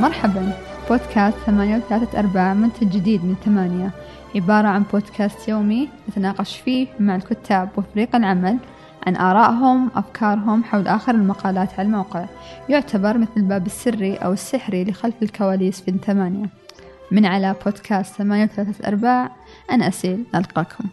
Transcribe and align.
مرحبا. 0.00 0.52
بودكاست 0.88 1.38
ثمانية 1.46 1.76
وثلاثة 1.76 2.18
أرباع 2.18 2.54
منتج 2.54 2.88
جديد 2.88 3.24
من 3.24 3.34
ثمانية. 3.44 3.90
عبارة 4.34 4.68
عن 4.68 4.82
بودكاست 4.92 5.48
يومي 5.48 5.88
نتناقش 6.08 6.56
فيه 6.56 6.86
مع 7.00 7.16
الكتاب 7.16 7.68
وفريق 7.76 8.16
العمل 8.16 8.58
عن 9.06 9.16
آرائهم 9.16 9.90
أفكارهم 9.96 10.64
حول 10.64 10.88
آخر 10.88 11.14
المقالات 11.14 11.72
على 11.72 11.86
الموقع. 11.86 12.24
يعتبر 12.68 13.18
مثل 13.18 13.30
الباب 13.36 13.66
السري 13.66 14.16
أو 14.16 14.32
السحري 14.32 14.84
لخلف 14.84 15.22
الكواليس 15.22 15.80
في 15.80 15.98
ثمانية. 16.06 16.46
من 17.10 17.26
على 17.26 17.54
بودكاست 17.64 18.14
ثمانية 18.14 18.44
وثلاثة 18.44 18.88
أرباع 18.88 19.30
أنا 19.70 19.88
أسيل 19.88 20.24
نلقاكم. 20.34 20.84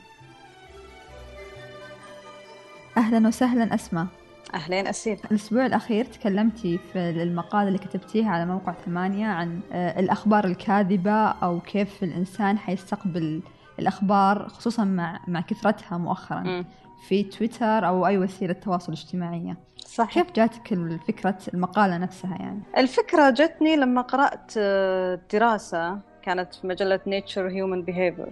أهلا 2.97 3.27
وسهلا 3.27 3.75
أسماء. 3.75 4.05
أهلين 4.53 4.87
أسيل 4.87 5.19
الأسبوع 5.31 5.65
الأخير 5.65 6.05
تكلمتي 6.05 6.79
في 6.93 6.99
المقالة 6.99 7.67
اللي 7.67 7.79
كتبتيها 7.79 8.29
على 8.29 8.45
موقع 8.45 8.73
ثمانية 8.85 9.27
عن 9.27 9.59
آه، 9.71 9.99
الأخبار 9.99 10.45
الكاذبة 10.45 11.27
أو 11.27 11.59
كيف 11.59 12.03
الإنسان 12.03 12.57
حيستقبل 12.57 13.41
الأخبار 13.79 14.47
خصوصا 14.49 14.83
مع 14.83 15.19
مع 15.27 15.41
كثرتها 15.41 15.97
مؤخرا 15.97 16.39
م. 16.39 16.65
في 17.07 17.23
تويتر 17.23 17.87
أو 17.87 18.07
أي 18.07 18.17
وسيلة 18.17 18.53
تواصل 18.53 18.91
اجتماعية 18.91 19.57
صحيح. 19.85 20.23
كيف 20.23 20.35
جاتك 20.35 20.73
فكرة 21.07 21.37
المقالة 21.53 21.97
نفسها 21.97 22.37
يعني؟ 22.39 22.61
الفكرة 22.77 23.29
جتني 23.29 23.75
لما 23.75 24.01
قرأت 24.01 24.51
آه، 24.57 25.19
دراسة 25.33 25.99
كانت 26.21 26.53
في 26.53 26.67
مجلة 26.67 26.99
Nature 27.07 27.51
Human 27.51 27.89
Behavior 27.89 28.29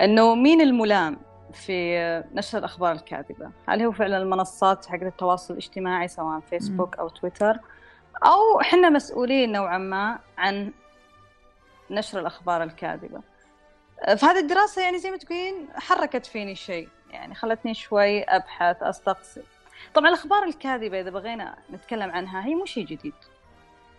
أنه 0.00 0.34
مين 0.34 0.60
الملام 0.60 1.16
في 1.54 1.98
نشر 2.34 2.58
الأخبار 2.58 2.92
الكاذبة. 2.92 3.50
هل 3.68 3.82
هو 3.82 3.92
فعلا 3.92 4.18
المنصات 4.18 4.86
حق 4.86 5.02
التواصل 5.02 5.54
الاجتماعي 5.54 6.08
سواء 6.08 6.40
فيسبوك 6.40 6.96
أو 6.98 7.08
تويتر 7.08 7.58
أو 8.24 8.60
إحنا 8.60 8.88
مسؤولين 8.88 9.52
نوعا 9.52 9.78
ما 9.78 10.18
عن 10.38 10.72
نشر 11.90 12.20
الأخبار 12.20 12.62
الكاذبة. 12.62 13.20
فهذه 14.04 14.38
الدراسة 14.38 14.82
يعني 14.82 14.98
زي 14.98 15.10
ما 15.10 15.16
تقولين 15.16 15.68
حركت 15.74 16.26
فيني 16.26 16.54
شيء. 16.54 16.88
يعني 17.10 17.34
خلتني 17.34 17.74
شوي 17.74 18.22
أبحث 18.22 18.82
أستقصي 18.82 19.42
طبعا 19.94 20.08
الأخبار 20.08 20.42
الكاذبة 20.42 21.00
إذا 21.00 21.10
بغينا 21.10 21.56
نتكلم 21.72 22.10
عنها 22.10 22.46
هي 22.46 22.54
مو 22.54 22.64
شيء 22.64 22.86
جديد. 22.86 23.14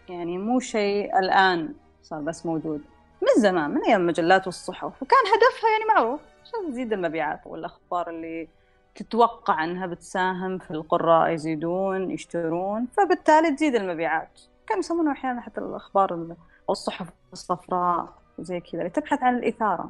يعني 0.09 0.37
مو 0.37 0.59
شيء 0.59 1.19
الآن 1.19 1.73
صار 2.03 2.21
بس 2.21 2.45
موجود. 2.45 2.81
من 3.21 3.41
زمان 3.41 3.69
من 3.71 3.81
أيام 3.85 4.01
المجلات 4.01 4.45
والصحف. 4.45 5.01
وكان 5.01 5.19
هدفها 5.27 5.69
يعني 5.69 5.85
معروف. 5.85 6.19
عشان 6.45 6.71
تزيد 6.71 6.93
المبيعات 6.93 7.41
والأخبار 7.45 8.09
اللي 8.09 8.47
تتوقع 8.95 9.63
أنها 9.63 9.85
بتساهم 9.87 10.57
في 10.57 10.71
القراء 10.71 11.29
يزيدون 11.29 12.11
يشترون 12.11 12.87
فبالتالي 12.97 13.51
تزيد 13.51 13.75
المبيعات. 13.75 14.41
كانوا 14.67 14.79
يسمونه 14.79 15.11
أحيانا 15.11 15.41
حتى 15.41 15.61
الأخبار 15.61 16.13
أو 16.13 16.35
الصحف 16.69 17.07
الصفراء 17.33 18.13
وزي 18.37 18.59
كذا 18.59 18.79
اللي 18.79 18.89
تبحث 18.89 19.23
عن 19.23 19.35
الإثارة. 19.37 19.89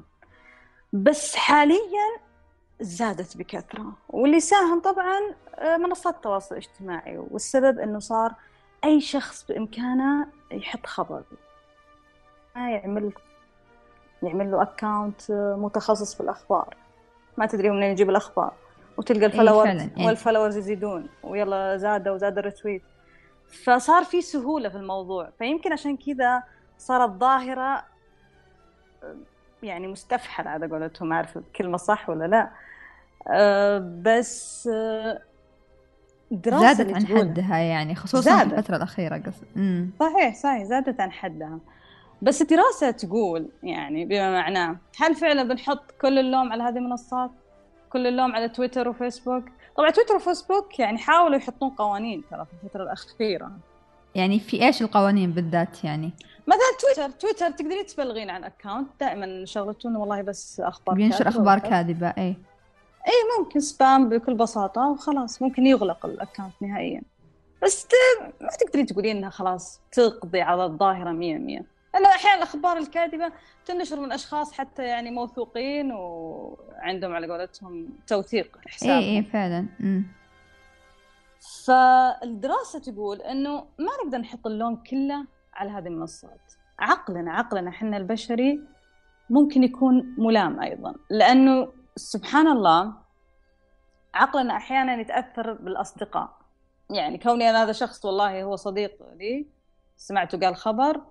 بس 0.93 1.35
حاليا 1.35 2.19
زادت 2.79 3.37
بكثرة 3.37 3.93
واللي 4.09 4.39
ساهم 4.39 4.79
طبعا 4.79 5.19
آه، 5.55 5.77
منصات 5.77 6.15
التواصل 6.15 6.55
الاجتماعي 6.55 7.17
والسبب 7.17 7.79
أنه 7.79 7.99
صار 7.99 8.33
أي 8.83 9.01
شخص 9.01 9.45
بإمكانه 9.45 10.27
يحط 10.51 10.85
خبر. 10.85 11.23
يعمل 12.55 13.11
يعمل 14.25 14.51
له 14.51 14.61
account 14.61 15.31
متخصص 15.57 16.15
في 16.15 16.21
الأخبار. 16.21 16.75
ما 17.37 17.45
تدري 17.45 17.69
منين 17.69 17.91
يجيب 17.91 18.09
الأخبار. 18.09 18.53
وتلقى 18.97 19.25
ال 19.25 19.30
followers 19.30 19.67
إيه 19.67 20.05
وال 20.05 20.15
followers 20.15 20.57
يزيدون. 20.57 21.07
ويلا 21.23 21.77
زادوا 21.77 22.13
وزاد 22.13 22.37
ال 22.37 22.42
retweet. 22.42 22.81
فصار 23.63 24.03
في 24.03 24.21
سهولة 24.21 24.69
في 24.69 24.75
الموضوع. 24.75 25.29
فيمكن 25.39 25.73
عشان 25.73 25.97
كذا 25.97 26.43
صارت 26.77 27.11
ظاهرة 27.11 27.83
يعني 29.63 29.87
مستفحلة 29.87 30.49
على 30.49 30.67
قولتهم 30.67 31.09
ما 31.09 31.15
أعرف 31.15 31.37
الكلمة 31.37 31.77
صح 31.77 32.09
ولا 32.09 32.25
لا. 32.25 32.49
أه 33.27 33.99
بس 34.01 34.69
أه 34.73 35.21
زادت 36.45 36.93
عن 36.93 37.07
حدها 37.07 37.57
يعني 37.57 37.95
خصوصا 37.95 38.21
زادت. 38.21 38.49
في 38.49 38.57
الفترة 38.57 38.75
الأخيرة 38.75 39.17
قصد 39.17 39.47
صحيح 39.99 40.35
صحيح 40.35 40.63
زادت 40.63 40.99
عن 40.99 41.11
حدها. 41.11 41.59
بس 42.21 42.41
الدراسة 42.41 42.91
تقول 42.91 43.49
يعني 43.63 44.05
بما 44.05 44.31
معناه 44.31 44.77
هل 44.97 45.15
فعلا 45.15 45.43
بنحط 45.43 45.91
كل 46.01 46.19
اللوم 46.19 46.51
على 46.51 46.63
هذه 46.63 46.77
المنصات؟ 46.77 47.31
كل 47.89 48.07
اللوم 48.07 48.35
على 48.35 48.49
تويتر 48.49 48.89
وفيسبوك؟ 48.89 49.43
طبعا 49.77 49.89
تويتر 49.89 50.15
وفيسبوك 50.15 50.79
يعني 50.79 50.97
حاولوا 50.97 51.37
يحطون 51.37 51.69
قوانين 51.69 52.23
ترى 52.31 52.45
في 52.45 52.51
الفترة 52.63 52.83
الأخيرة 52.83 53.51
يعني 54.15 54.39
في 54.39 54.65
إيش 54.65 54.81
القوانين 54.81 55.31
بالذات 55.31 55.83
يعني؟ 55.83 56.11
مثلا 56.47 56.77
تويتر 56.81 57.09
تويتر 57.09 57.51
تقدرين 57.51 57.85
تبلغين 57.85 58.29
عن 58.29 58.43
account 58.43 58.87
دائما 58.99 59.45
شغلته 59.45 59.95
والله 59.95 60.21
بس 60.21 60.59
أخبار 60.59 60.95
بينشر 60.95 61.27
أخبار 61.27 61.59
كاذبة 61.59 62.07
اي 62.07 62.35
اي 63.07 63.39
ممكن 63.39 63.59
spam 63.59 64.09
بكل 64.09 64.33
بساطة 64.33 64.89
وخلاص 64.89 65.41
ممكن 65.41 65.65
يغلق 65.65 66.05
ال 66.05 66.11
account 66.11 66.53
نهائيا 66.61 67.01
بس 67.63 67.87
ما 68.41 68.49
تقدرين 68.49 68.85
تقولين 68.85 69.17
إنها 69.17 69.29
خلاص 69.29 69.81
تقضي 69.91 70.41
على 70.41 70.65
الظاهرة 70.65 71.11
100 71.11 71.74
100 71.95 72.03
لأن 72.03 72.05
أحيانا 72.05 72.37
الأخبار 72.37 72.77
الكاذبة 72.77 73.31
تنشر 73.65 73.99
من 73.99 74.11
أشخاص 74.11 74.53
حتى 74.53 74.83
يعني 74.83 75.11
موثوقين 75.11 75.91
وعندهم 75.91 77.13
على 77.13 77.27
قولتهم 77.27 77.89
توثيق 78.07 78.57
حسابهم 78.67 78.97
إي 78.97 79.17
إي 79.17 79.23
فعلا. 79.23 79.61
م. 79.79 80.01
فالدراسة 81.65 82.79
تقول 82.79 83.21
إنه 83.21 83.55
ما 83.57 83.91
نقدر 84.03 84.17
نحط 84.17 84.47
اللوم 84.47 84.75
كله 84.75 85.25
على 85.53 85.69
هذه 85.71 85.87
المنصات. 85.87 86.53
عقلنا 86.79 87.33
عقلنا 87.33 87.69
إحنا 87.69 87.97
البشري 87.97 88.61
ممكن 89.29 89.63
يكون 89.63 90.15
ملام 90.17 90.59
أيضا 90.59 90.95
لأنه 91.09 91.71
سبحان 91.95 92.47
الله 92.47 92.93
عقلنا 94.13 94.55
أحيانا 94.55 95.01
يتأثر 95.01 95.53
بالأصدقاء. 95.53 96.37
يعني 96.89 97.17
كوني 97.17 97.49
أنا 97.49 97.63
هذا 97.63 97.71
شخص 97.71 98.05
والله 98.05 98.43
هو 98.43 98.55
صديق 98.55 98.91
لي 99.15 99.45
سمعته 99.97 100.39
قال 100.39 100.55
خبر 100.55 101.01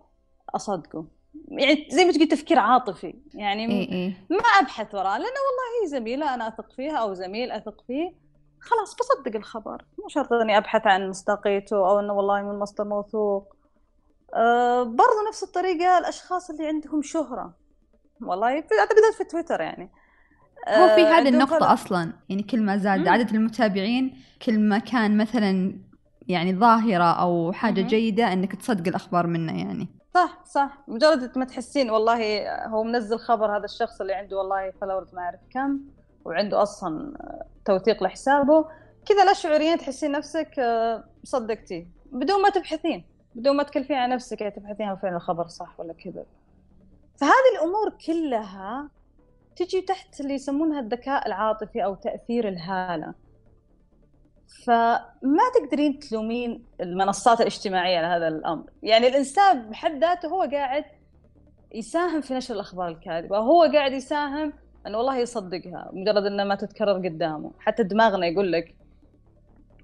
أصدقه. 0.48 1.04
يعني 1.48 1.88
زي 1.90 2.04
ما 2.04 2.12
تقول 2.12 2.28
تفكير 2.28 2.58
عاطفي. 2.58 3.14
يعني 3.34 3.66
إيه 3.66 3.92
إيه. 3.92 4.26
ما 4.30 4.38
أبحث 4.60 4.94
وراه 4.94 5.18
لأنه 5.18 5.24
والله 5.24 5.82
هي 5.82 5.88
زميلة 5.88 6.34
أنا 6.34 6.48
أثق 6.48 6.72
فيها 6.72 6.96
أو 6.96 7.14
زميل 7.14 7.50
أثق 7.52 7.84
فيه 7.86 8.14
خلاص 8.60 8.94
بصدق 8.94 9.36
الخبر. 9.36 9.84
مو 9.98 10.08
شرط 10.08 10.32
إني 10.32 10.58
أبحث 10.58 10.86
عن 10.86 11.08
مصداقيته 11.08 11.76
أو 11.76 12.00
إنه 12.00 12.12
والله 12.12 12.42
من 12.42 12.58
مصدر 12.58 12.84
موثوق. 12.84 13.56
أه 14.34 14.82
برضو 14.82 15.28
نفس 15.28 15.42
الطريقة 15.42 15.98
الأشخاص 15.98 16.50
اللي 16.50 16.66
عندهم 16.66 17.02
شهرة. 17.02 17.54
والله 18.20 18.48
أعتقد 18.48 19.14
في 19.18 19.24
تويتر 19.24 19.60
يعني. 19.60 19.90
هو 20.68 20.88
في 20.88 21.00
أه 21.00 21.18
هذه 21.18 21.28
النقطة 21.28 21.58
فل... 21.58 21.64
أصلا. 21.64 22.12
يعني 22.28 22.42
كل 22.42 22.62
ما 22.62 22.76
زاد 22.76 23.00
مم. 23.00 23.08
عدد 23.08 23.34
المتابعين 23.34 24.18
كل 24.42 24.60
ما 24.60 24.78
كان 24.78 25.16
مثلا 25.16 25.78
يعني 26.28 26.54
ظاهرة 26.54 27.04
أو 27.04 27.52
حاجة 27.52 27.80
مم. 27.80 27.86
جيدة 27.86 28.32
إنك 28.32 28.54
تصدق 28.56 28.88
الأخبار 28.88 29.26
منه 29.26 29.58
يعني. 29.58 29.88
صح 30.14 30.44
صح. 30.44 30.78
مجرد 30.88 31.38
ما 31.38 31.44
تحسين 31.44 31.90
والله 31.90 32.48
هو 32.66 32.82
منزل 32.84 33.18
خبر 33.18 33.56
هذا 33.56 33.64
الشخص 33.64 34.00
اللي 34.00 34.14
عنده 34.14 34.38
والله 34.38 34.70
فلورز 34.70 35.14
ما 35.14 35.22
أعرف 35.22 35.40
كم 35.50 35.80
وعنده 36.24 36.62
أصلا 36.62 37.12
توثيق 37.64 38.02
لحسابه. 38.02 38.64
كذا 39.06 39.24
لا 39.24 39.32
شعوريا 39.32 39.76
تحسين 39.76 40.12
نفسك 40.12 40.58
آه، 40.58 41.04
صدقتي. 41.24 41.86
بدون 42.12 42.42
ما 42.42 42.48
تبحثين 42.48 43.04
بدون 43.34 43.56
ما 43.56 43.62
تكلفين 43.62 43.96
على 43.96 44.14
نفسك 44.14 44.40
يعني 44.40 44.54
تبحثين 44.54 44.88
هل 44.88 44.96
فعلا 44.96 45.16
الخبر 45.16 45.48
صح 45.48 45.80
ولا 45.80 45.92
كذا. 45.92 46.24
فهذه 47.16 47.56
الأمور 47.58 47.90
كلها 48.06 48.88
تجي 49.56 49.80
تحت 49.80 50.20
اللي 50.20 50.34
يسمونها 50.34 50.80
الذكاء 50.80 51.26
العاطفي 51.26 51.84
أو 51.84 51.94
تأثير 51.94 52.48
الهالة. 52.48 53.14
فما 54.64 55.42
تقدرين 55.54 55.98
تلومين 55.98 56.64
المنصات 56.80 57.40
الاجتماعية 57.40 57.98
على 57.98 58.06
هذا 58.06 58.28
الأمر. 58.28 58.64
يعني 58.82 59.06
الإنسان 59.06 59.70
بحد 59.70 60.00
ذاته 60.00 60.28
هو 60.28 60.42
قاعد 60.52 60.84
يساهم 61.74 62.20
في 62.20 62.34
نشر 62.34 62.54
الأخبار 62.54 62.88
الكاذبة 62.88 63.38
هو 63.38 63.62
قاعد 63.62 63.92
يساهم 63.92 64.52
إنه 64.86 64.98
والله 64.98 65.18
يصدقها 65.18 65.90
مجرد 65.92 66.26
انها 66.26 66.44
ما 66.44 66.54
تتكرر 66.54 67.08
قدامه. 67.08 67.50
حتى 67.58 67.82
دماغنا 67.82 68.26
يقول 68.26 68.52
لك 68.52 68.74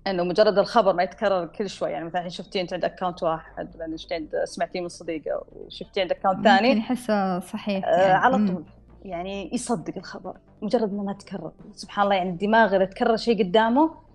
إنه 0.06 0.22
مجرد 0.22 0.58
الخبر 0.58 0.92
ما 0.92 1.02
يتكرر 1.02 1.46
كل 1.46 1.70
شوي. 1.70 1.90
يعني 1.90 2.04
مثلا 2.04 2.28
شفتي 2.28 2.60
أنت 2.60 2.72
عند 2.72 2.84
account 2.84 3.22
واحد 3.22 3.76
بعدين 3.78 3.96
شفتي 3.96 4.14
عند 4.14 4.36
سمعتيه 4.44 4.80
من 4.80 4.88
صديقة 4.88 5.44
وشفتي 5.52 6.00
عند 6.00 6.12
account 6.12 6.44
ثاني. 6.44 6.72
يحسه 6.72 7.40
صحيح 7.40 7.84
آه 7.84 7.88
يعني. 7.88 8.12
على 8.12 8.36
طول 8.36 8.64
يعني 9.04 9.54
يصدق 9.54 9.96
الخبر 9.96 10.36
مجرد 10.62 10.92
إنه 10.92 11.02
ما 11.02 11.12
تكرر. 11.12 11.52
سبحان 11.74 12.04
الله 12.04 12.16
يعني 12.16 12.30
الدماغ 12.30 12.76
إذا 12.76 12.84
تكرر 12.84 13.16
شيء 13.16 13.44
قدامه 13.44 14.09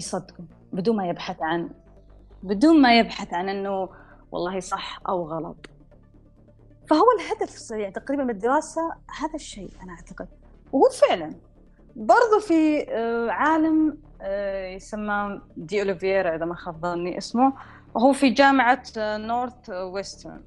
يصدقوا 0.00 0.44
بدون 0.72 0.96
ما 0.96 1.08
يبحث 1.08 1.42
عن 1.42 1.70
بدون 2.42 2.82
ما 2.82 2.98
يبحث 2.98 3.34
عن 3.34 3.48
إنه 3.48 3.88
والله 4.32 4.60
صح 4.60 5.00
أو 5.08 5.28
غلط. 5.28 5.66
فهو 6.88 7.04
الهدف 7.18 7.70
يعني 7.70 7.92
تقريبا 7.92 8.24
من 8.24 8.30
الدراسة 8.30 8.82
هذا 9.20 9.34
الشيء 9.34 9.70
أنا 9.82 9.92
أعتقد. 9.92 10.28
وهو 10.72 10.88
فعلا. 11.08 11.34
برضو 11.96 12.38
في 12.40 12.86
آه، 12.88 13.30
عالم 13.30 13.98
آه، 14.22 14.66
يسمى 14.66 15.40
دي 15.56 15.80
اوليفيرا 15.80 16.36
إذا 16.36 16.44
ما 16.44 16.54
خاب 16.54 16.80
ظني 16.82 17.18
اسمه. 17.18 17.52
وهو 17.94 18.12
في 18.12 18.30
جامعة 18.30 18.82
نورث 18.98 19.70
ويسترن 19.70 20.42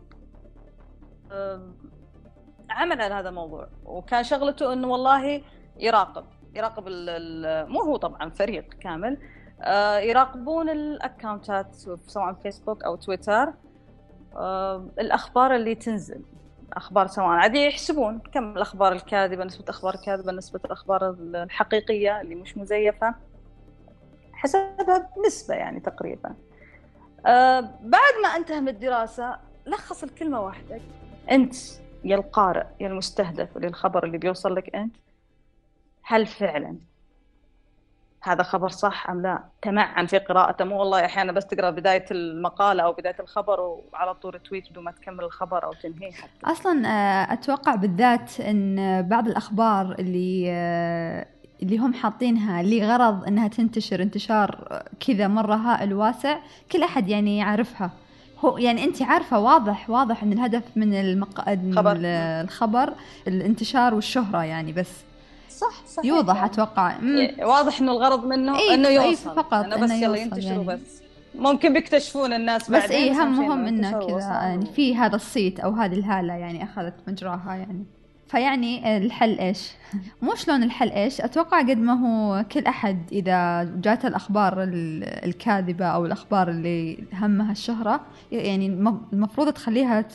عمل 2.69 3.01
على 3.01 3.13
هذا 3.13 3.29
الموضوع. 3.29 3.67
وكان 3.85 4.23
شغلته 4.23 4.73
إنه 4.73 4.87
والله 4.87 5.41
يراقب 5.79 6.25
يراقب 6.55 6.83
مو 7.69 7.81
هو 7.81 7.97
طبعا 7.97 8.29
فريق 8.29 8.73
كامل. 8.73 9.13
آه، 9.13 9.42
يراقبون 9.99 10.69
ال 10.69 10.81
account 10.81 11.63
ات 11.63 11.75
سواء 12.07 12.33
فيسبوك 12.33 12.83
أو 12.83 12.95
تويتر. 12.95 13.53
آه، 14.35 14.87
الأخبار 14.99 15.55
اللي 15.55 15.75
تنزل 15.75 16.21
أخبار 16.73 17.07
سواء 17.07 17.27
عادي 17.27 17.65
يحسبون 17.65 18.19
كم 18.19 18.51
الأخبار 18.57 18.91
الكاذبة 18.91 19.43
نسبة 19.43 19.63
الأخبار 19.63 19.93
الكاذبة 19.95 20.31
نسبة 20.31 20.59
الأخبار 20.65 21.09
الحقيقية 21.19 22.21
اللي 22.21 22.35
مش 22.35 22.57
مزيفة 22.57 23.15
حسبها 24.33 25.09
بنسبة 25.17 25.55
يعني 25.55 25.79
تقريبا. 25.79 26.35
آه 27.25 27.59
بعد 27.81 28.13
ما 28.23 28.29
انتهى 28.29 28.61
من 28.61 28.67
الدراسة 28.69 29.37
لخص 29.65 30.03
الكلمة 30.03 30.41
واحدة. 30.41 30.81
انت 31.31 31.55
يا 32.03 32.15
القارئ 32.15 32.65
يا 32.79 32.87
المستهدف 32.87 33.57
للخبر 33.57 34.03
اللي 34.05 34.17
بيوصل 34.17 34.55
لك 34.55 34.75
انت 34.75 34.95
هل 36.03 36.25
فعلا 36.25 36.77
هذا 38.23 38.43
خبر 38.43 38.69
صح 38.69 39.09
أم 39.09 39.21
لا؟ 39.21 39.43
تمعن 39.61 40.05
في 40.05 40.17
قراءته. 40.17 40.65
مو 40.65 40.79
والله 40.79 41.05
أحيانا 41.05 41.31
بس 41.31 41.45
تقرأ 41.45 41.69
بداية 41.69 42.05
المقالة 42.11 42.83
أو 42.83 42.93
بداية 42.93 43.15
الخبر 43.19 43.59
وعلى 43.59 44.13
طول 44.13 44.39
تويت 44.39 44.69
بدون 44.71 44.83
ما 44.83 44.91
تكمل 44.91 45.23
الخبر 45.23 45.63
أو 45.63 45.73
تنهيه 45.73 46.11
حتى. 46.11 46.51
أصلا 46.51 46.87
آه، 46.87 47.33
أتوقع 47.33 47.75
بالذات 47.75 48.39
إن 48.39 49.01
بعض 49.01 49.27
الأخبار 49.27 49.95
اللي 49.99 50.45
آه، 50.49 51.25
اللي 51.63 51.77
هم 51.77 51.93
حاطينها 51.93 52.63
لغرض 52.63 53.27
إنها 53.27 53.47
تنتشر 53.47 54.01
انتشار 54.01 54.81
كذا 55.07 55.27
مرة 55.27 55.55
هائل 55.55 55.93
واسع 55.93 56.37
كل 56.71 56.83
أحد 56.83 57.09
يعني 57.09 57.37
يعرفها. 57.37 57.91
هو 58.45 58.57
يعني 58.57 58.83
أنت 58.83 59.01
عارفة 59.01 59.39
واضح 59.39 59.89
واضح 59.89 60.23
إن 60.23 60.33
الهدف 60.33 60.63
من 60.75 60.93
المق... 60.93 61.41
خبر. 61.75 61.97
الخبر 62.43 62.93
الانتشار 63.27 63.93
والشهرة 63.93 64.43
يعني 64.43 64.71
بس. 64.71 65.03
صح 65.63 65.85
صح 65.85 66.05
يوضح 66.05 66.35
يعني. 66.35 66.45
أتوقع 66.45 66.95
إيه، 66.99 67.45
واضح 67.45 67.79
إنه 67.79 67.91
الغرض 67.91 68.25
منه 68.25 68.59
إيه 68.59 68.73
إنه 68.73 68.89
يوصل. 68.89 69.29
إيه 69.29 69.35
فقط 69.35 69.53
انه 69.53 69.75
بس 69.75 69.91
يلا 69.91 70.17
ينتشروا 70.17 70.51
يعني. 70.51 70.65
بس. 70.65 71.03
ممكن 71.35 71.73
بيكتشفون 71.73 72.33
الناس 72.33 72.71
بس 72.71 72.91
اي 72.91 73.11
همهم 73.11 73.65
إنه 73.65 74.07
كذا 74.07 74.19
يعني 74.19 74.65
في 74.65 74.95
هذا 74.95 75.15
الصيت 75.15 75.59
أو 75.59 75.71
هذه 75.71 75.93
الهالة 75.93 76.33
يعني 76.33 76.63
أخذت 76.63 76.93
مجراها 77.07 77.55
يعني. 77.55 77.85
فيعني 78.27 78.97
الحل 78.97 79.39
إيش؟ 79.39 79.71
مو 80.21 80.35
شلون 80.35 80.63
الحل 80.63 80.89
إيش؟ 80.89 81.21
أتوقع 81.21 81.59
قد 81.59 81.77
ما 81.77 81.93
هو 81.93 82.45
كل 82.51 82.65
أحد 82.65 82.97
إذا 83.11 83.63
جات 83.63 84.05
الأخبار 84.05 84.55
الكاذبة 85.23 85.85
أو 85.85 86.05
الأخبار 86.05 86.49
اللي 86.49 87.03
همها 87.13 87.51
الشهرة 87.51 88.01
يعني 88.31 88.67
المفروض 89.13 89.53
تخليها 89.53 90.05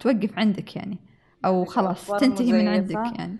توقف 0.00 0.38
عندك 0.38 0.76
يعني. 0.76 0.98
أو 1.44 1.64
خلاص 1.64 2.06
تنتهي 2.06 2.52
من 2.52 2.68
عندك 2.68 3.18
يعني. 3.18 3.36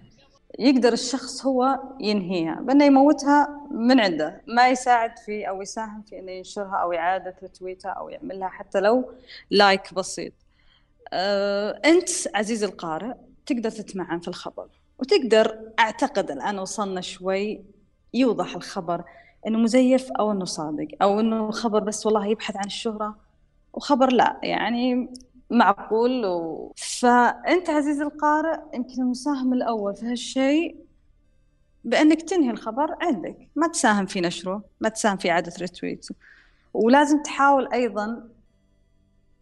يقدر 0.58 0.92
الشخص 0.92 1.46
هو 1.46 1.78
ينهيها 2.00 2.54
بأنه 2.54 2.84
يموتها 2.84 3.68
من 3.70 4.00
عنده 4.00 4.42
ما 4.46 4.68
يساعد 4.68 5.18
في 5.18 5.48
أو 5.48 5.62
يساهم 5.62 6.02
في 6.02 6.18
أنه 6.18 6.32
ينشرها 6.32 6.76
أو 6.76 6.92
إعادة 6.92 7.36
تويتها 7.58 7.90
أو 7.90 8.08
يعمل 8.08 8.40
لها 8.40 8.48
حتى 8.48 8.80
لو 8.80 9.10
لايك 9.50 9.94
بسيط. 9.94 10.32
أه 11.12 11.80
أنت 11.84 12.08
عزيزي 12.34 12.66
القارئ 12.66 13.14
تقدر 13.46 13.70
تتمعن 13.70 14.20
في 14.20 14.28
الخبر 14.28 14.68
وتقدر 14.98 15.58
أعتقد 15.78 16.30
الآن 16.30 16.58
وصلنا 16.58 17.00
شوي 17.00 17.64
يوضح 18.14 18.54
الخبر 18.56 19.04
إنه 19.46 19.58
مزيف 19.58 20.12
أو 20.12 20.32
إنه 20.32 20.44
صادق 20.44 20.88
أو 21.02 21.20
إنه 21.20 21.50
خبر 21.50 21.80
بس 21.80 22.06
والله 22.06 22.26
يبحث 22.26 22.56
عن 22.56 22.66
الشهرة 22.66 23.16
وخبر 23.72 24.12
لا 24.12 24.40
يعني 24.42 25.08
معقول 25.50 26.26
و... 26.26 26.73
فأنت 26.76 27.70
عزيزي 27.70 28.02
القارئ 28.02 28.61
يمكن 28.75 29.02
المساهم 29.02 29.52
الأول 29.52 29.96
في 29.96 30.06
هالشيء 30.06 30.76
بأنك 31.85 32.23
تنهي 32.23 32.50
الخبر 32.50 32.96
عندك. 33.00 33.49
ما 33.56 33.69
تساهم 33.69 34.06
في 34.06 34.20
نشره 34.20 34.62
ما 34.81 34.88
تساهم 34.88 35.17
في 35.17 35.31
إعادة 35.31 35.52
ريتويت 35.61 36.08
ولازم 36.75 37.23
تحاول 37.23 37.73
أيضا 37.73 38.29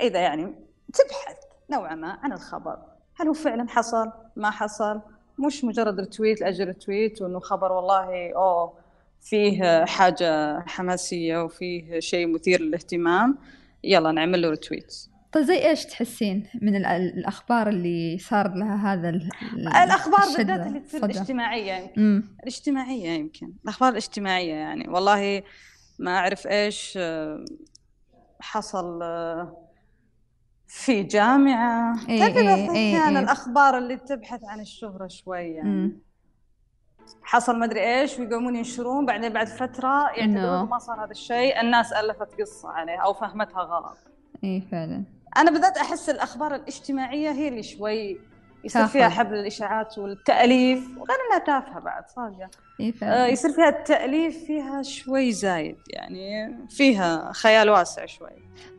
إذا 0.00 0.20
يعني 0.20 0.54
تبحث 0.92 1.36
نوعا 1.70 1.94
ما 1.94 2.18
عن 2.22 2.32
الخبر. 2.32 2.78
هل 3.16 3.26
هو 3.26 3.32
فعلا 3.32 3.68
حصل؟ 3.68 4.10
ما 4.36 4.50
حصل؟ 4.50 5.00
مش 5.38 5.64
مجرد 5.64 6.00
رتويت 6.00 6.40
لأجل 6.40 6.68
رتويت 6.68 7.22
وإنه 7.22 7.40
خبر 7.40 7.72
والله 7.72 8.32
أوه 8.32 8.72
فيه 9.20 9.84
حاجة 9.84 10.60
حماسية 10.60 11.42
وفيه 11.42 12.00
شيء 12.00 12.26
مثير 12.26 12.60
للاهتمام. 12.60 13.38
يلا 13.84 14.12
نعمل 14.12 14.42
له 14.42 14.50
رتويت 14.50 15.11
طيب 15.32 15.44
زي 15.44 15.68
إيش 15.68 15.86
تحسين 15.86 16.48
من 16.62 16.76
الأخبار 16.86 17.68
اللي 17.68 18.18
صار 18.18 18.54
لها 18.54 18.92
هذا 18.92 19.08
الأخبار 19.84 20.36
بالذات 20.36 20.66
اللي 20.66 20.80
تصير 20.80 21.04
الاجتماعية 21.04 21.72
يمكن. 21.72 22.22
الاجتماعية 22.40 23.08
يمكن. 23.10 23.52
الأخبار 23.64 23.88
الاجتماعية 23.88 24.54
يعني 24.54 24.88
والله 24.88 25.42
ما 25.98 26.18
أعرف 26.18 26.46
إيش 26.46 26.94
آه، 26.96 27.44
حصل 28.40 29.02
آه، 29.02 29.68
في 30.66 31.02
جامعة. 31.02 32.08
إيه 32.08 32.18
تعرفي 32.18 32.38
إيه 32.38 32.70
إيه 32.70 32.94
يعني 32.94 33.18
إيه. 33.18 33.24
الأخبار 33.24 33.78
اللي 33.78 33.96
تبحث 33.96 34.40
عن 34.44 34.60
الشهرة 34.60 35.06
شوي 35.08 35.38
يعني. 35.38 35.68
مم. 35.68 36.02
حصل 37.22 37.58
مدري 37.58 38.00
إيش 38.00 38.18
ويقومون 38.18 38.56
ينشرون 38.56 39.06
بعدين 39.06 39.32
بعد 39.32 39.46
فترة 39.46 40.10
يعتبرون 40.10 40.68
ما 40.68 40.78
صار 40.78 41.04
هذا 41.04 41.10
الشيء 41.10 41.60
الناس 41.60 41.92
ألفت 41.92 42.40
قصة 42.40 42.68
عليه 42.68 42.96
أو 43.04 43.14
فهمتها 43.14 43.62
غلط. 43.62 43.98
اي 44.44 44.62
فعلا. 44.70 45.04
أنا 45.36 45.50
بدأت 45.50 45.76
أحس 45.76 46.10
الأخبار 46.10 46.54
الاجتماعية 46.54 47.30
هي 47.30 47.48
اللي 47.48 47.62
شوي 47.62 48.20
يصير 48.64 48.86
فيها 48.86 49.08
حبل 49.08 49.34
الإشاعات 49.34 49.98
والتأليف 49.98 50.88
وغير 50.98 51.16
إنها 51.28 51.38
تافهة 51.38 51.80
بعد 51.80 52.08
صادقة. 52.08 52.50
إيه 52.80 52.92
فعلا. 52.92 53.24
آه 53.24 53.26
يصير 53.26 53.52
فيها 53.52 53.68
التأليف 53.68 54.44
فيها 54.44 54.82
شوي 54.82 55.32
زايد 55.32 55.76
يعني 55.90 56.56
فيها 56.68 57.32
خيال 57.32 57.70
واسع 57.70 58.06
شوي. 58.06 58.30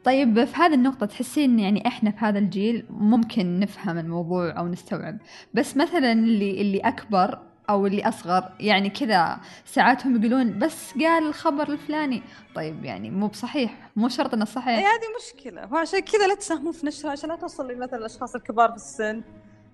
طيب 0.03 0.43
في 0.43 0.55
هذه 0.55 0.73
النقطة 0.73 1.05
تحسين 1.05 1.59
يعني 1.59 1.87
إحنا 1.87 2.11
في 2.11 2.17
هذا 2.17 2.39
الجيل 2.39 2.85
ممكن 2.89 3.59
نفهم 3.59 3.97
الموضوع 3.97 4.59
أو 4.59 4.67
نستوعب. 4.67 5.17
بس 5.53 5.77
مثلا 5.77 6.11
اللي 6.11 6.61
اللي 6.61 6.79
أكبر 6.79 7.39
أو 7.73 7.87
اللي 7.87 8.07
أصغر 8.07 8.43
يعني 8.59 8.89
كذا 8.89 9.39
ساعات 9.65 10.05
هم 10.05 10.15
يقولون 10.15 10.59
بس 10.59 10.93
قال 10.93 11.27
الخبر 11.27 11.69
الفلاني. 11.69 12.23
طيب 12.55 12.85
يعني 12.85 13.09
مو 13.11 13.27
بصحيح 13.27 13.89
مو 13.95 14.09
شرط 14.09 14.33
إنه 14.33 14.45
صحيح. 14.45 14.77
اي 14.77 14.83
هذه 14.83 15.07
مشكلة. 15.23 15.73
وعشان 15.73 15.99
كذا 15.99 16.27
لا 16.27 16.35
تساهمون 16.35 16.71
في 16.71 16.85
نشرها 16.85 17.11
عشان 17.11 17.29
لا 17.29 17.35
توصل 17.35 17.71
لمثلا 17.71 17.99
الأشخاص 17.99 18.35
الكبار 18.35 18.69
في 18.69 18.75
السن. 18.75 19.21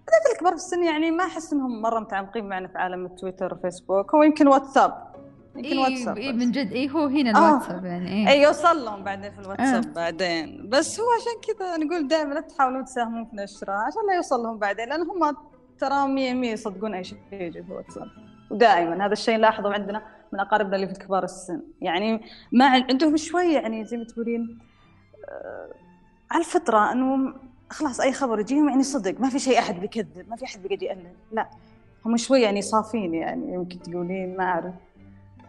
بالذات 0.06 0.34
الكبار 0.34 0.52
في 0.52 0.58
السن 0.58 0.84
يعني 0.84 1.12
ما 1.12 1.24
أحس 1.24 1.54
إنهم 1.54 1.82
مرة 1.82 2.00
متعمقين 2.00 2.50
معنا 2.50 2.68
في 2.68 2.78
عالم 2.78 3.06
التويتر 3.06 3.54
وفيسبوك. 3.54 4.16
هو 4.16 4.24
يمكن 4.24 4.48
واتساب. 4.48 5.10
يمكن 5.56 5.70
إيه 5.70 5.80
واتساب 5.80 6.18
إيه 6.18 6.32
من 6.32 6.52
جد. 6.52 6.72
اي 6.72 6.90
هو 6.90 7.06
هنا 7.06 7.30
الواتساب 7.30 7.86
آه. 7.86 7.88
يعني 7.88 8.30
اي 8.30 8.42
يوصل 8.42 8.86
لهم 8.86 9.04
بعدين 9.04 9.32
في 9.32 9.40
الواتساب 9.40 9.88
آه. 9.88 9.94
بعدين. 9.94 10.70
بس 10.70 11.00
هو 11.00 11.06
عشان 11.12 11.56
كذا 11.56 11.78
نقول 11.78 12.08
دائما 12.08 12.34
لا 12.34 12.42
تحاولون 12.42 12.86
تساهمون 12.86 13.26
في 13.26 13.36
نشرها 13.36 13.74
عشان 13.74 14.02
لا 14.08 14.16
يوصل 14.16 14.40
لهم 14.44 14.58
بعدين 14.58 14.90
لأن 14.90 15.02
هم 15.02 15.36
ترى 15.80 16.08
100 16.08 16.34
100 16.34 16.52
يصدقون 16.52 16.94
أي 16.94 17.04
شيء 17.04 17.18
يجي 17.32 17.64
في 17.64 17.70
الواتساب. 17.70 18.08
ودائما 18.50 19.06
هذا 19.06 19.14
الشيء 19.14 19.38
نلاحظه 19.38 19.74
عندنا 19.74 20.02
من 20.34 20.40
اقاربنا 20.40 20.76
اللي 20.76 20.88
في 20.88 20.94
كبار 20.94 21.24
السن. 21.24 21.62
يعني 21.82 22.22
ما 22.52 22.66
عندهم 22.66 23.18
شوي 23.18 23.54
يعني 23.54 23.86
زي 23.86 23.98
ما 23.98 24.04
تقولين 24.04 24.60
آه 25.30 25.70
على 26.32 26.40
الفطرة 26.40 26.92
إنه 26.92 27.34
خلاص 27.70 28.00
أي 28.00 28.14
خبر 28.14 28.40
يجيهم 28.40 28.70
يعني 28.70 28.84
صدق 28.84 29.20
ما 29.22 29.30
في 29.30 29.40
شيء 29.40 29.60
أحد 29.60 29.80
بيكذب 29.80 30.30
ما 30.30 30.36
في 30.36 30.46
أحد 30.46 30.62
بيقعد 30.62 30.82
يألف 30.82 31.18
لا 31.32 31.50
هم 32.06 32.18
شوي 32.18 32.42
يعني 32.42 32.62
صافين 32.62 33.14
يعني 33.14 33.54
يمكن 33.54 33.80
تقولين 33.80 34.38
ما 34.38 34.44
أعرف. 34.44 34.74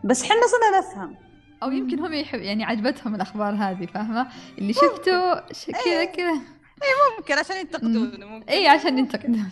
بس 0.05 0.23
حنا 0.25 0.41
صرنا 0.47 0.79
نفهم. 0.79 1.17
أو 1.63 1.71
يمكن 1.71 2.01
هم 2.01 2.13
يحب 2.13 2.39
يعني 2.39 2.65
عجبتهم 2.65 3.15
الأخبار 3.15 3.55
هذه 3.55 3.87
فاهمة؟ 3.87 4.29
اللي 4.59 4.73
شفته 4.73 5.41
كذا. 5.85 6.05
كذا. 6.05 6.41
اي 6.83 6.89
ممكن 7.19 7.35
عشان 7.39 7.57
ينتقدون 7.57 8.25
ممكن. 8.25 8.49
اي 8.49 8.69
عشان 8.69 8.99
ينتقدون 8.99 9.49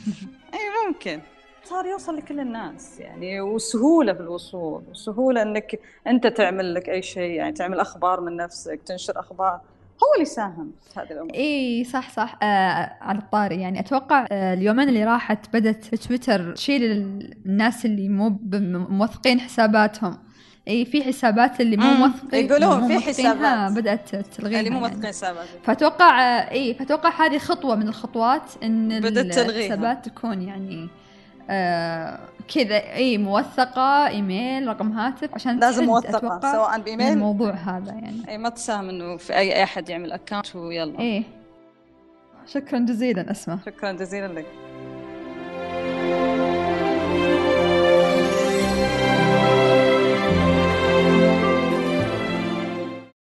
اي 0.54 0.86
ممكن. 0.86 1.20
صار 1.64 1.86
يوصل 1.86 2.16
لكل 2.16 2.40
الناس 2.40 3.00
يعني 3.00 3.40
وسهولة 3.40 4.12
في 4.12 4.20
الوصول 4.20 4.82
وسهولة 4.90 5.42
إنك 5.42 5.80
أنت 6.06 6.26
تعمل 6.26 6.74
لك 6.74 6.88
أي 6.88 7.02
شيء 7.02 7.30
يعني 7.30 7.52
تعمل 7.52 7.80
أخبار 7.80 8.20
من 8.20 8.36
نفسك 8.36 8.80
تنشر 8.86 9.20
أخبار. 9.20 9.60
هو 10.04 10.14
اللي 10.14 10.24
ساهم 10.24 10.72
في 10.94 11.00
هذه 11.00 11.10
الأمور. 11.12 11.34
اي 11.34 11.84
صح 11.84 12.10
صح. 12.10 12.38
آه 12.42 12.96
على 13.00 13.18
الطاري. 13.18 13.60
يعني 13.60 13.80
أتوقع 13.80 14.26
آه 14.32 14.54
اليومين 14.54 14.88
اللي 14.88 15.04
راحت 15.04 15.56
بدأت 15.56 15.94
تويتر 15.94 16.52
تشيل 16.54 16.82
الناس 17.46 17.86
اللي 17.86 18.08
مو 18.08 18.38
موثقين 18.88 19.40
حساباتهم. 19.40 20.18
إي 20.68 20.84
في 20.84 21.04
حسابات 21.04 21.60
اللي 21.60 21.76
مو 21.76 21.94
موثقين 21.94 22.46
يقولون 22.46 22.88
في 22.88 22.98
حسابات. 23.06 23.72
بدأت 23.72 24.16
تلغيها 24.16 24.60
اللي 24.60 24.70
مو 24.70 24.78
موثقين 24.78 24.98
يعني. 24.98 25.08
حسابات. 25.08 25.46
فأتوقع 25.64 26.20
إي 26.50 26.74
فأتوقع 26.74 27.26
هذه 27.26 27.38
خطوة 27.38 27.76
من 27.76 27.88
الخطوات 27.88 28.42
إن 28.62 28.92
الحسابات 28.92 30.08
تكون 30.08 30.42
يعني 30.42 30.88
آه 31.50 32.18
كذا 32.54 32.94
إي 32.94 33.18
موثقة 33.18 34.08
إيميل 34.08 34.68
رقم 34.68 34.92
هاتف 34.92 35.34
عشان 35.34 35.60
لازم 35.60 35.90
أتوقع 35.90 36.52
سواء 36.52 36.80
بإيميل. 36.80 37.12
الموضوع 37.12 37.50
هذا 37.50 37.92
يعني. 37.92 38.28
إي 38.28 38.38
ما 38.38 38.48
تساهم 38.48 38.88
إنه 38.88 39.16
في 39.16 39.36
أي 39.36 39.56
اي 39.56 39.62
أحد 39.62 39.88
يعمل 39.88 40.12
account 40.12 40.56
ويلا. 40.56 40.98
إيه 40.98 41.22
شكرا 42.46 42.78
جزيلا 42.78 43.30
أسماء. 43.30 43.58
شكرا 43.66 43.92
جزيلا 43.92 44.26
لك. 44.26 44.46